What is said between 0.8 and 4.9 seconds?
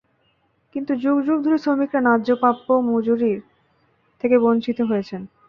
যুগ যুগ ধরে শ্রমিকেরা ন্যায্য প্রাপ্য মজুরি থেকে বঞ্চিত